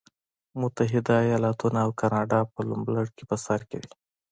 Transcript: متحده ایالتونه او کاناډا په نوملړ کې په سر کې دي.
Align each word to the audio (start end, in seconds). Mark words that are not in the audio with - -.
متحده 0.61 1.13
ایالتونه 1.25 1.79
او 1.85 1.91
کاناډا 1.99 2.39
په 2.53 2.59
نوملړ 2.69 3.05
کې 3.15 3.23
په 3.29 3.35
سر 3.45 3.59
کې 3.69 3.77
دي. 3.83 3.93